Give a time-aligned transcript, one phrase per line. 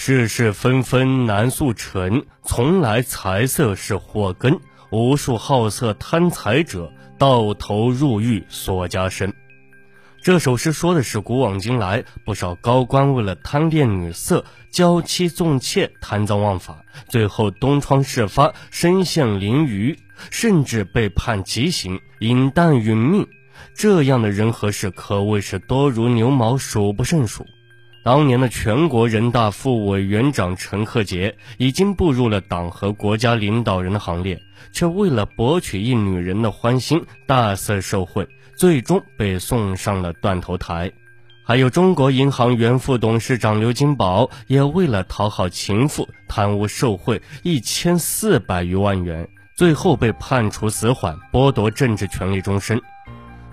[0.00, 4.56] 世事纷纷难速成，从来财色是祸根。
[4.92, 9.34] 无数好色贪财者，到头入狱所加深。
[10.22, 19.98] 这首诗说的是古往今来不少高官为了贪恋女色、娇妻纵妾、贪赃枉法，最后东窗事发，身陷囹圄，
[20.30, 23.26] 甚至被判极刑，饮弹殒命。
[23.74, 27.44] 这样的人和事可谓是多如牛毛，数不胜数。
[28.04, 34.40] 当年的全国人大副委员长陈克杰已经步入了党和国家领导人的行列，
[34.72, 40.90] 却为了博取一女人的欢心，大肆受贿，最终被送上了断头台。
[41.44, 52.80] 还有中国银行原副董事长刘金宝，也为了讨好情妇，贪污受贿一千四百余万元，最后被判处死缓，剥夺政治权利终身。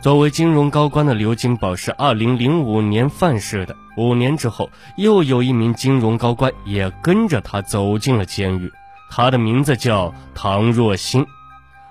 [0.00, 3.74] 作为金融高官的刘金宝是二零零五年犯事的。
[3.96, 8.72] 五年之后，又有一名金融高官也跟着他走进了监狱。
[9.10, 11.24] 他的名字叫唐若新，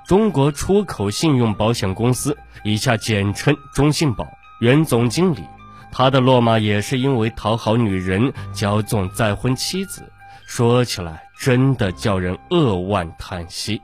[0.06, 4.28] 中国出口信用保险公司（以下简称中信保）
[4.60, 5.44] 原总经理。
[5.92, 10.12] 他的落马也是因为讨好女人，骄纵再婚妻子。
[10.46, 13.82] 说起来，真的叫人扼腕叹息。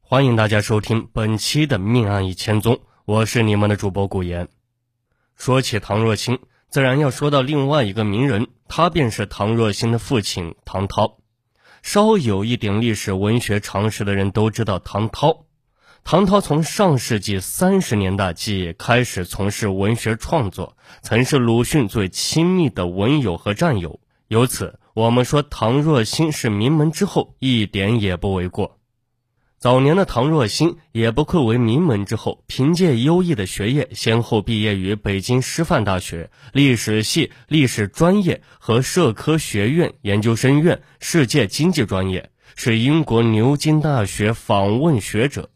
[0.00, 2.74] 欢迎大家收听本期的《命案一千宗》，
[3.08, 4.48] 我是你们的主播顾言。
[5.34, 11.16] 说起唐若清，自然要说到另外一个名人，他便是唐若欣的父亲唐涛。
[11.82, 15.46] 稍有一点历史文学常识的人都知道唐涛。
[16.04, 24.00] 唐涛从上世纪三十年代即开始从事文学创作，曾是鲁迅最亲密的文友和战友。
[24.26, 28.77] 由此，我们说唐若欣是名门之后，一点也不为过。
[29.58, 45.50] 早年的唐若欣也不愧为名门之后，凭借优异的学业，先后毕业于北京师范大学历史系历史专业和社科学院研究生院世界经济专业，是英国牛津大学访问学者。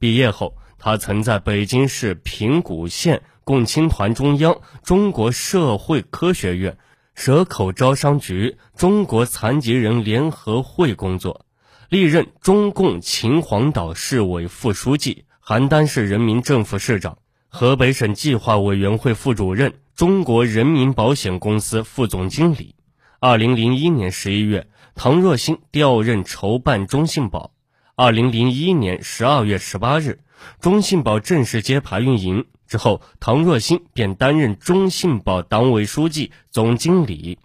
[0.00, 6.78] 毕业后，他曾在北京市平谷县共青团中央、中国社会科学院、
[7.14, 11.45] 蛇口招商局、中国残疾人联合会工作。
[11.88, 22.74] 历任中共秦皇岛市委副书记、邯郸市人民政府市长、河北省计划委员会副主任、中国人民保险公司副总经理。
[23.20, 24.66] 二零零一年十一月，
[24.96, 27.52] 唐若欣调任筹办中信保。
[27.94, 30.18] 二零零一年十二月十八日，
[30.60, 37.38] 中信保正式揭牌运营之后，唐若欣便担任中信保党委书记、总经理。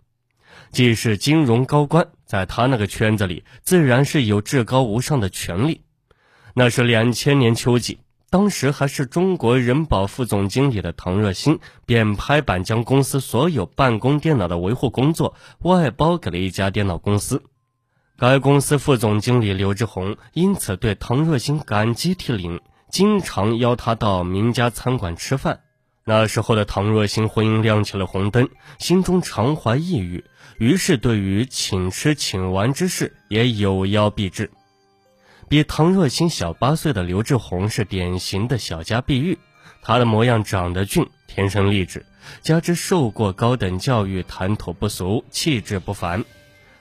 [0.72, 5.82] 既是金融高官，在他那个圈子里，自然是有至高无上的权利。
[6.54, 8.00] 那是两千年秋季，
[8.30, 17.44] 当时还是中国人保副总经理的唐若欣，便拍板将公司所有办公电脑的维护工作外包给了一家电脑公司。
[18.18, 25.62] 该公司副总经理刘志宏因此对唐若欣感激涕零，经常邀他到名家餐馆吃饭。
[26.04, 30.24] 那时候的唐若欣婚姻亮起了红灯，心中常怀抑郁，
[30.58, 34.50] 于是对于请吃请玩之事也有邀必至。
[35.48, 39.38] 比唐若欣小八岁的刘志宏是典型的小家碧玉，
[39.82, 42.06] 他的模样长得俊，天生丽质，
[42.42, 46.26] 加之受过高等教育，谈吐不俗，气质不凡。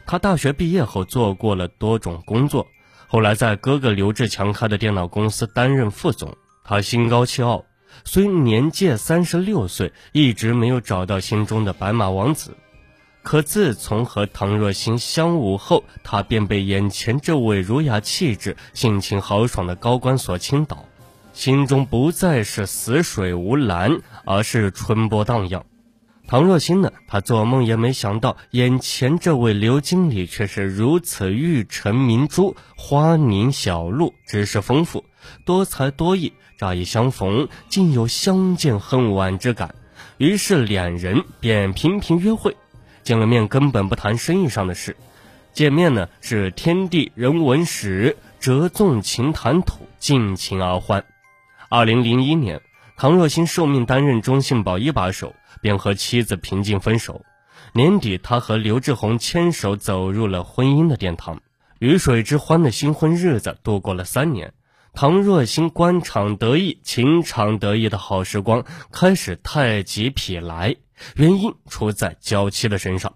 [0.06, 2.66] 他大学毕业后做过了多种工作，
[3.06, 6.36] 后来在哥哥刘志强开的电脑公司担任副总。
[6.64, 7.64] 他心高气傲。
[8.04, 12.56] 虽年届三十六岁，一直没有找到心中的白马王子，
[13.22, 20.86] 可自从和唐若欣相晤后，他便被眼前这位儒雅气质、性情豪爽的高官所倾倒，
[21.32, 25.64] 心中不再是死水无澜，而是春波荡漾。
[26.26, 35.04] 唐若欣呢，他做梦也没想到，眼前这位刘经理却是如此玉成明珠、花凝小鹿，知识丰富，
[35.44, 36.32] 多才多艺。
[36.58, 39.74] 乍一相逢，竟有相见恨晚之感，
[40.18, 42.56] 于是两人便频频约会。
[43.02, 44.94] 见了面根本不谈生意上的事，
[45.54, 51.04] 见面呢是天地人文史，折纵情谈吐，尽情而欢。
[51.70, 52.60] 二零零一年，
[52.98, 57.24] 唐若欣受命担任中信保一把手，便和妻子平静分手。
[57.72, 61.40] 年底，他和刘志宏牵手走入了婚姻的殿堂，
[61.78, 64.52] 鱼水之欢的新婚日子度过了三年。
[64.92, 70.76] 唐若欣官场得意、情场得意的好时光开始太极否来，
[71.14, 73.14] 原因出在娇妻的身上。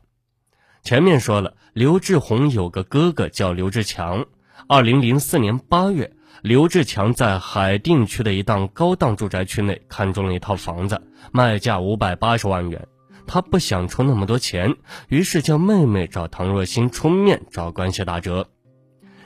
[0.83, 4.27] 前面说了，刘志宏有个哥哥叫刘志强。
[4.69, 6.13] 二零零四年八月，
[6.43, 12.87] 刘志强在海淀区的一档高档住宅区内看中了一套房子，卖价五百八十万元。
[13.27, 14.77] 他不想出那么多钱，
[15.09, 18.49] 于是叫妹妹找唐若欣出面找关系打折。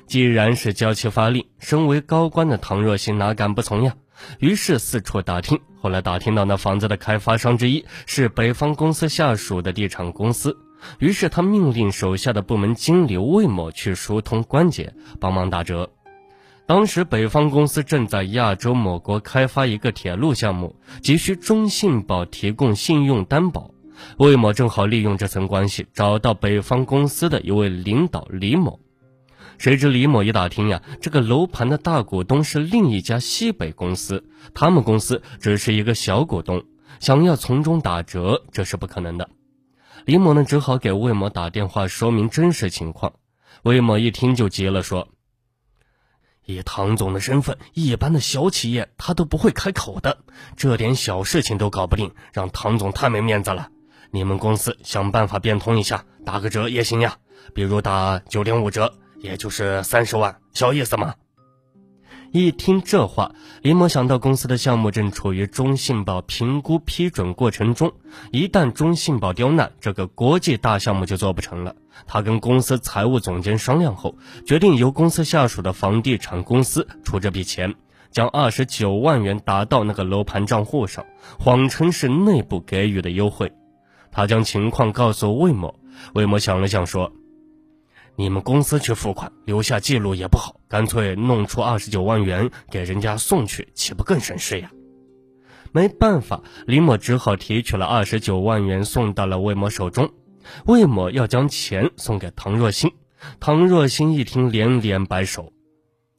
[0.08, 3.94] 既然是娇妻发令，身为高官的唐若欣哪敢不从呀？
[4.40, 10.56] 于是四处打听，后来打听到那房子的开发商之一是北方公司下属的地产公司，
[10.99, 15.90] 于是他命令手下的部门经理魏某去疏通关节，帮忙打折。
[16.66, 23.70] 当时北方公司正在亚洲某国开发一个铁路项目，急需中信保提供信用担保。
[24.16, 28.81] 魏某正好利用这层关系，找到北方公司的一位领导李某。
[29.58, 34.25] 谁知李某一打听呀，这个楼盘的大股东是另一家西北公司，
[34.55, 36.64] 他们公司只是一个小股东，
[37.00, 39.28] 想要从中打折，这是不可能的。
[40.05, 43.14] 李某呢，只好给魏某打电话说明真实情况。
[43.64, 45.08] 魏某一听就急了，说
[46.46, 50.19] ：“以唐总的身份，一般的小企业他都不会开口的，
[50.56, 53.70] 这点小事情都搞不定，让唐总太没面子了。”
[54.12, 57.16] 你们公司想办法变通一下，打个折也行呀，
[57.52, 61.15] 比如打九点五折，也就是三十万，小意思吗？
[62.31, 67.93] 一听这话，李某想到公司的项目正处于中信保评估批准过程中，
[68.32, 71.75] 一旦中信保刁难，这个国际大项目就做不成了。
[72.06, 74.15] 他跟公司财务总监商量后，
[74.47, 77.75] 决定由公司下属的房地产公司出这笔钱，
[78.11, 81.06] 将二十九万元打到那个楼盘账户上，
[81.38, 83.50] 谎称是内部给予的优惠。
[84.12, 85.75] 他将情况告诉魏某，
[86.12, 87.11] 魏某想了想说
[88.19, 94.73] ：“你们公司去付款，留下记录也不好，干脆弄出二十九万元给人家送去，岂不更省事呀？”
[95.70, 100.11] 没办法，李某只好提取了二十九万元送到了魏某手中。
[100.67, 102.93] 魏某要将钱送给唐若欣，
[103.38, 105.53] 唐若欣一听连连摆手：“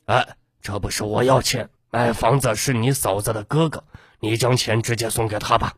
[0.07, 0.25] 哎，
[0.61, 3.83] 这不是我要钱，买房子是你嫂子的哥哥，
[4.21, 5.73] 你将钱直接送给他吧。”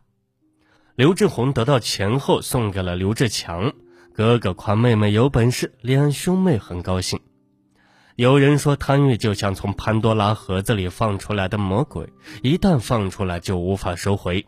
[0.94, 3.72] 刘志宏得到钱后，送给了刘志强。
[4.14, 7.18] 哥哥夸妹妹有本事，两兄妹很高兴。
[8.16, 12.12] 有人说，贪欲就像从潘多拉盒子里放出来的魔鬼，
[12.42, 14.44] 一旦放出来就无法收回。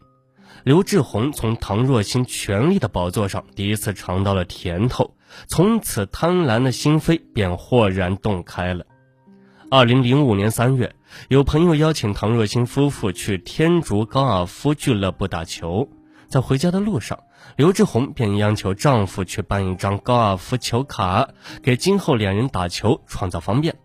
[0.64, 5.14] 刘志宏从唐若欣权力的宝座上第一次尝到了甜头，
[5.46, 8.84] 从此贪婪的心扉便豁然洞开了。
[9.70, 10.94] 二零零五年三月，
[11.28, 15.88] 有朋友邀请唐若欣夫妇去天竺高尔夫俱乐部打球。
[16.34, 17.20] 在回家的路上，
[17.54, 21.28] 刘志宏便央求丈夫去办一张高尔夫球卡，
[21.62, 23.76] 给今后两人打球创造方便。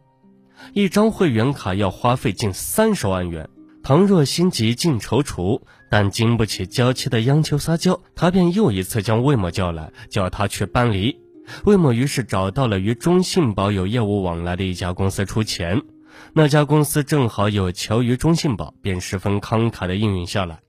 [0.73, 3.47] 一张会员卡要花费近三十万元，
[3.83, 5.61] 唐若欣极尽踌躇，
[5.91, 11.19] 但经不起娇妻的央求撒娇，她便又一次将魏某叫来，叫他去办理。
[11.65, 15.83] 魏某于是找到了与中信保有业务往来的一家公司出钱，
[16.33, 20.61] 那家公司正好有求于中信保，便十分慷慨的应允下来。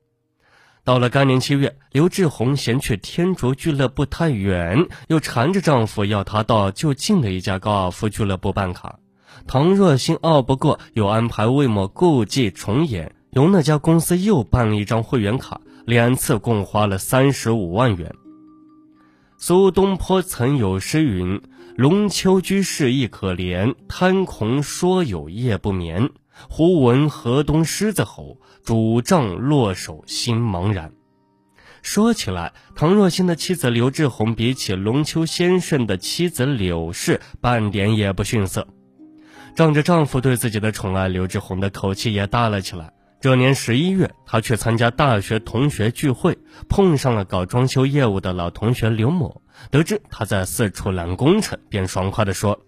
[0.82, 8.99] 到了该年七月，刘志宏嫌去天竺俱乐部太远，又缠着丈夫要他到就近的一家高尔夫俱乐部办卡。
[9.47, 18.12] 唐若欣拗不过，又安排魏某故伎重演，由那家公司又办了一张会员卡，两次共花了三十五万元。
[19.38, 21.41] 苏东坡曾有诗云
[21.77, 26.11] ：“龙丘居士亦可怜，贪空说有夜不眠。”
[26.48, 30.92] 忽闻河东狮子吼，拄杖落手心茫然。
[31.82, 38.69] 说起来，唐若欣的妻子刘志宏比起龙秋先生的妻子柳氏，半点也不逊色。
[39.56, 42.93] 仗着丈夫对自己的宠爱，刘志宏的口气也大了起来。
[43.20, 46.38] 这年十一月，他去参加大学同学聚会，
[46.69, 49.43] 碰上了搞装修业务的老同学刘某。
[49.70, 52.60] 得知他在四处揽工程，便爽快地说。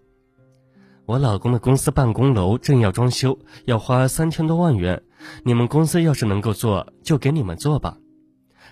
[1.04, 5.02] 我老公的公司办公楼正要装修，要花三千多万元。
[5.44, 7.96] 你们公司要是能够做，就给你们做吧。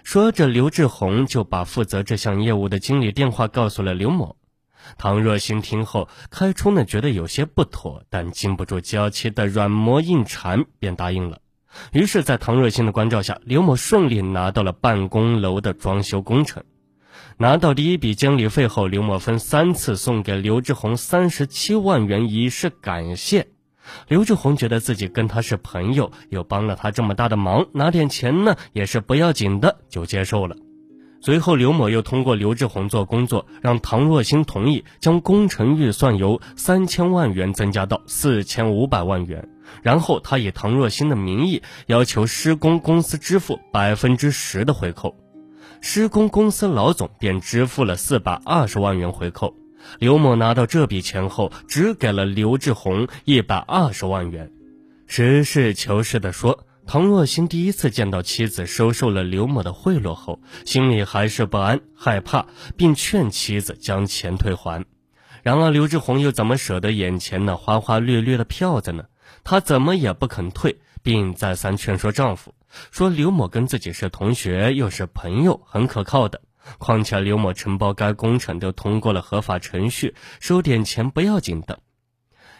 [0.05, 4.37] 说着，刘志宏就把负责这项业务的经理电话告诉了刘某。
[4.97, 11.41] 唐若欣听后，开初呢觉得有些不妥，但经不住娇妻的软磨硬缠，便答应了。
[11.93, 16.63] 于是，在唐若欣的关照下，刘某顺利拿到了办公楼的装修工程。
[17.41, 23.49] 拿到第一笔经理费后，刘某分三次送给刘志宏三十七万元以示感谢。
[24.09, 30.55] 刘志宏觉得自己跟他是朋友，又帮了他这么大的忙，拿点钱呢也是不要紧的，就接受了。
[31.23, 39.49] 随后，刘某又通过刘志宏做工作，让唐若欣同意将工程预算由三千万元增加到四千五百万元。
[39.81, 45.17] 然后，他以唐若欣的名义要求施工公司支付百分之十的回扣。
[45.81, 49.55] 施工公司老总便支付了四百二十万元回扣，
[49.99, 54.53] 刘某拿到这笔钱后，只给了刘志宏一百二十万元。
[55.07, 62.47] 实事求是地说，唐若新第一次见到妻子收受了刘某的贿赂后，心里还是不安、害怕，
[62.77, 64.85] 并劝妻子将钱退还。
[65.43, 69.05] 然而刘志宏又怎么舍得眼前那花花绿绿的票子呢？
[69.43, 72.55] 他怎么也不肯退，并再三劝说丈夫，
[72.91, 76.41] 说刘某跟自己是同学又是朋友，很可靠的。
[76.79, 81.81] 况且刘某承包该工程都通过了合法程序，收点钱不要紧的。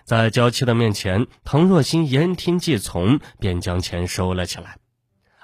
[0.05, 4.79] 在娇妻的面前，唐若欣言听计从，便将钱收了起来。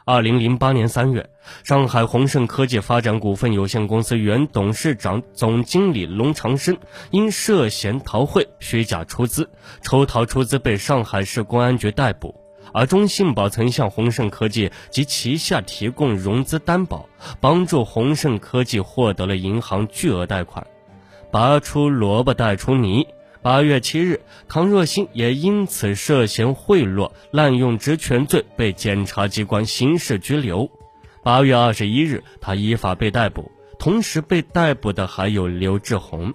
[0.07, 1.29] 二零零八年三月，
[1.65, 6.79] 上海宏盛科技发展股份有限公司原董事长、总经理龙长生
[7.11, 9.51] 因涉嫌逃汇、虚假出资、
[9.83, 12.46] 抽逃出资被上海市公安局逮捕。
[12.73, 17.09] 而中信保曾向宏盛科技及旗下提供融资担保，
[17.41, 20.67] 帮助宏盛科技获得了银行巨额贷款。
[21.31, 23.07] 拔出萝卜带出泥。
[23.43, 30.69] 八月七日，唐若欣也因此涉嫌贿赂、滥用职权罪被检察机关刑事拘留。
[31.23, 36.35] 八月二十一日，他依法被逮捕，同时被逮捕的还有刘志宏。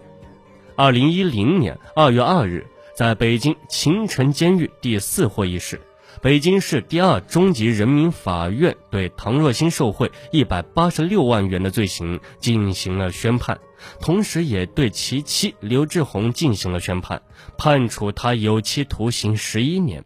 [0.78, 5.82] 二零一零年二月二日，在北京秦城监狱第四会议室，
[6.22, 13.60] 北京市第二中级人民法院对唐若欣受贿一百八十六万元的罪行进行了宣判。
[14.00, 17.24] 同时，也对其妻刘志宏进行了宣判，
[17.58, 20.06] 判处他有期徒刑十一年。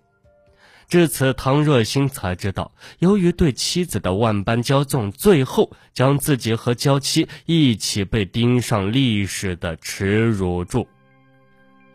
[0.87, 10.87] 至此，唐若欣才知道，由于对妻子的万般骄纵，最后将自己和娇妻一起被钉上历史的耻辱柱。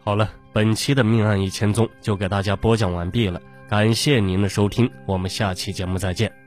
[0.04, 6.39] 好了，本期的命案一千宗就给大家播讲完毕了，感谢您的收听，我们下期节目再见。